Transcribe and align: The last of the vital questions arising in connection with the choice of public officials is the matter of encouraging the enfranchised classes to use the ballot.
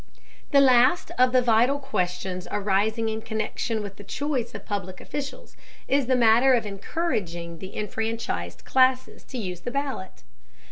The 0.49 0.61
last 0.61 1.11
of 1.19 1.31
the 1.31 1.43
vital 1.43 1.77
questions 1.77 2.47
arising 2.49 3.07
in 3.07 3.21
connection 3.21 3.83
with 3.83 3.97
the 3.97 4.03
choice 4.03 4.55
of 4.55 4.65
public 4.65 4.99
officials 4.99 5.55
is 5.87 6.07
the 6.07 6.15
matter 6.15 6.55
of 6.55 6.65
encouraging 6.65 7.59
the 7.59 7.77
enfranchised 7.77 8.65
classes 8.65 9.23
to 9.25 9.37
use 9.37 9.59
the 9.59 9.69
ballot. 9.69 10.23